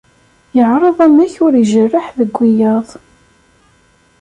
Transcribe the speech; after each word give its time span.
Yeεreḍ 0.55 0.97
amek 1.05 1.33
ur 1.45 1.53
ijerreḥ 1.55 2.07
deg 2.19 2.31
wiyaḍ. 2.37 2.87